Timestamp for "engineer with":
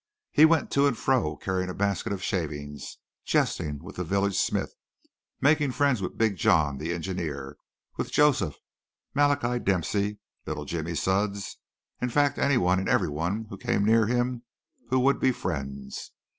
6.91-8.11